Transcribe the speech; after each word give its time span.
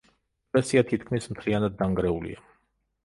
ეკლესია 0.51 0.83
თითქმის 0.93 1.29
მთლიანად 1.35 1.77
დანგრეულია. 1.83 2.45